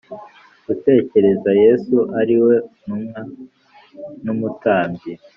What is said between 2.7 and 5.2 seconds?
ntumwa n umutambyi